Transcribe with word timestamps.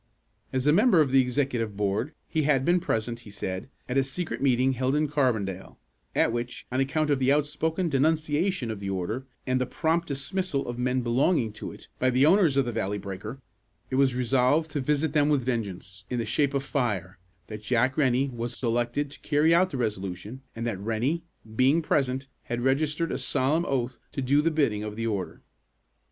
As 0.51 0.65
a 0.65 0.73
member 0.73 0.99
of 0.99 1.11
the 1.11 1.21
executive 1.21 1.77
board, 1.77 2.13
he 2.27 2.41
had 2.41 2.65
been 2.65 2.79
present, 2.79 3.19
he 3.19 3.29
said, 3.29 3.69
at 3.87 3.99
a 3.99 4.03
secret 4.03 4.41
meeting 4.41 4.73
held 4.73 4.95
in 4.95 5.07
Carbondale, 5.07 5.77
at 6.15 6.31
which, 6.33 6.65
on 6.71 6.79
account 6.79 7.11
of 7.11 7.19
the 7.19 7.31
outspoken 7.31 7.87
denunciation 7.87 8.71
of 8.71 8.79
the 8.79 8.89
order, 8.89 9.27
and 9.45 9.61
the 9.61 9.67
prompt 9.67 10.07
dismissal 10.07 10.67
of 10.67 10.79
men 10.79 11.01
belonging 11.01 11.53
to 11.53 11.71
it, 11.71 11.87
by 11.99 12.09
the 12.09 12.25
owners 12.25 12.57
of 12.57 12.65
the 12.65 12.71
Valley 12.71 12.97
Breaker, 12.97 13.43
it 13.91 13.95
was 13.95 14.15
resolved 14.15 14.71
to 14.71 14.81
visit 14.81 15.13
them 15.13 15.29
with 15.29 15.45
vengeance, 15.45 16.03
in 16.09 16.17
the 16.17 16.25
shape 16.25 16.55
of 16.55 16.63
fire; 16.63 17.19
that 17.45 17.61
Jack 17.61 17.95
Rennie 17.95 18.29
was 18.29 18.57
selected 18.57 19.11
to 19.11 19.19
carry 19.19 19.53
out 19.53 19.69
the 19.69 19.77
resolution, 19.77 20.41
and 20.55 20.65
that 20.65 20.79
Rennie, 20.81 21.21
being 21.55 21.83
present, 21.83 22.27
had 22.45 22.61
registered 22.61 23.11
a 23.11 23.19
solemn 23.19 23.65
oath 23.67 23.99
to 24.13 24.23
do 24.23 24.41
the 24.41 24.49
bidding 24.49 24.83
of 24.83 24.95
the 24.95 25.05
order. 25.05 25.43